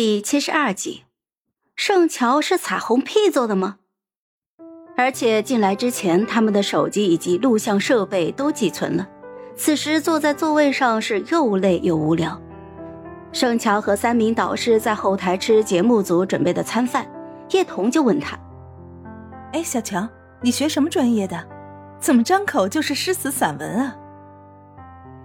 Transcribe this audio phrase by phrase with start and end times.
[0.00, 1.02] 第七十二集，
[1.74, 3.78] 圣乔是彩虹屁做的吗？
[4.96, 9.08] 而且进来之前，他们的手机以及录像设备都寄存了。
[9.56, 12.40] 此时坐在座位上是又累又无聊。
[13.32, 17.04] 圣乔和三名导师在后台吃节目组准备的餐饭，
[17.50, 18.38] 叶童就问他
[19.52, 20.08] ：“哎，小乔，
[20.40, 21.44] 你学什么专业的？
[21.98, 23.96] 怎么张口就是诗词散文啊？”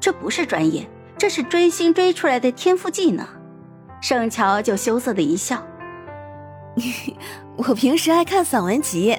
[0.01, 3.23] 这不是专业，这是追星追出来的天赋技能。
[4.03, 5.65] 盛乔就羞涩的一笑，
[7.55, 9.17] 我平时爱看散文集。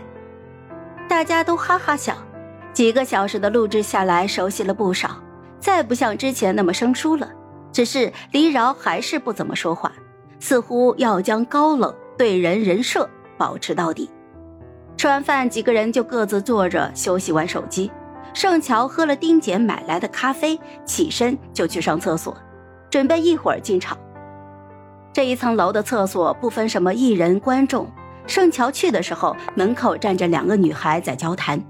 [1.09, 2.15] 大家都哈哈笑。
[2.75, 5.16] 几个小时的录制下来，熟悉了不少，
[5.59, 7.27] 再不像之前那么生疏了。
[7.73, 9.91] 只是黎饶还是不怎么说话，
[10.39, 13.09] 似乎要将高冷对人人设
[13.39, 14.11] 保持到底。
[14.98, 17.91] 吃完饭，几个人就各自坐着休息，玩手机。
[18.34, 22.37] 盛乔喝了丁姐买来的咖啡，起身就去上厕所，
[22.91, 23.97] 准备一会儿进场。
[25.14, 27.88] 这一层楼的厕所不分什么艺人观众。
[28.27, 31.62] 盛乔去的时候，门口站着两个女孩在交谈，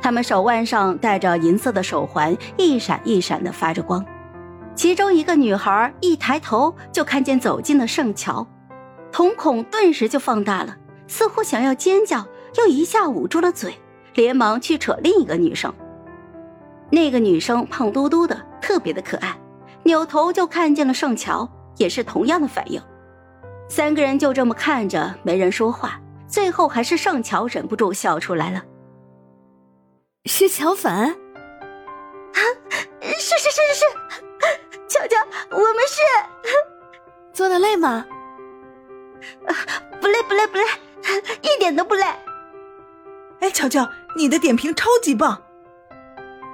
[0.00, 4.04] 她们手腕上戴着银色的手环，一闪一闪的发着光。
[4.76, 8.46] 其中一个女孩一抬头就看见走近的盛乔，
[9.10, 10.76] 瞳孔顿时就放大了，
[11.08, 12.24] 似乎想要尖叫，
[12.58, 13.74] 又一下捂住了嘴，
[14.14, 15.74] 连忙去扯另一个女生。
[16.90, 19.36] 那个女生胖嘟嘟的，特别的可爱，
[19.82, 21.50] 扭头就看见了盛乔。
[21.78, 22.82] 也是同样的反应，
[23.68, 26.00] 三个人就这么看着，没人说话。
[26.26, 28.62] 最后还是盛乔忍不住笑出来了。
[30.26, 32.40] 是乔凡，啊，
[33.00, 33.86] 是是是是是，
[34.86, 35.16] 乔乔，
[35.50, 36.02] 我们是
[37.32, 38.04] 做的累吗？
[40.00, 40.64] 不累不累不累，
[41.40, 42.04] 一点都不累。
[43.40, 45.40] 哎，乔乔，你的点评超级棒。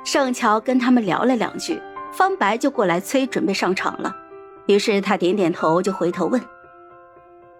[0.04, 4.14] 盛乔跟他们聊了两句，方白就过来催，准备上场了。
[4.66, 6.40] 于是他点点头，就回头问：“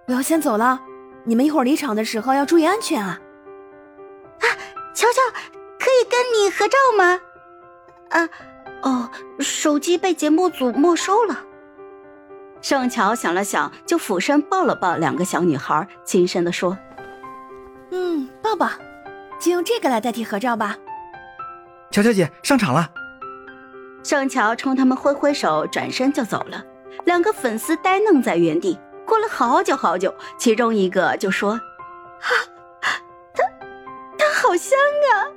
[0.09, 0.81] 我要先走了，
[1.25, 3.21] 你们一会儿离场的时候要注意安全啊！”
[4.41, 4.47] 啊，
[4.95, 5.21] 乔乔，
[5.79, 7.21] 可以跟你合照吗？
[8.11, 8.29] 啊，
[8.83, 11.45] 哦，手机被节目组没收了。
[12.63, 16.79] 盛乔想了想，就俯身抱了抱两个小女孩，轻声的说
[17.93, 18.71] ：“嗯，抱抱，
[19.39, 20.77] 就用这个来代替合照吧。”
[21.93, 22.91] 乔乔姐上场了。
[24.03, 26.65] 盛乔冲他们挥挥手，转身就走了。
[27.05, 31.53] 两个粉丝呆愣在原地，过了好久好久，其中一个就说
[32.23, 32.29] ：“啊，
[33.35, 33.43] 他，
[34.17, 34.79] 他好香
[35.13, 35.29] 啊，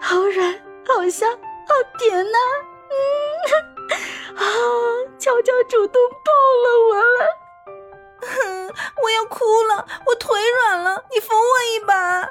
[0.00, 0.54] 好软，
[0.86, 2.38] 好香，好甜呐！
[2.90, 4.42] 嗯，啊，
[5.18, 6.32] 乔乔主动抱
[6.64, 7.26] 了我了，
[9.02, 11.40] 我要哭了，我腿软了，你扶我
[11.74, 12.30] 一把。”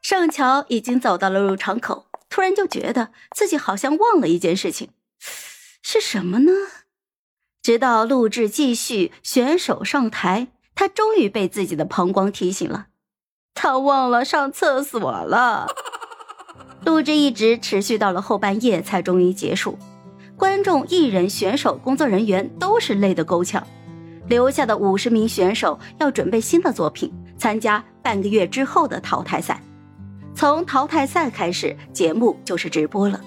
[0.00, 4.90] 盛桥已经走到了入场口，突然就觉得自己好像忘了一件事情。
[5.86, 6.50] 是什么呢？
[7.62, 12.86] 直到录制继续，选手上台，他终于被自己的膀胱提醒了，
[13.52, 15.68] 他忘了上厕所了。
[16.86, 19.78] 录制一直持续到了后半夜才终于结束，
[20.38, 23.64] 观众、艺人、选手、工作人员都是累得够呛，
[24.26, 29.62] 留下的五十名选手要准备新的作品，参加半个月之后的淘汰赛。
[30.34, 33.20] 从淘汰赛开始，节目就是直播了。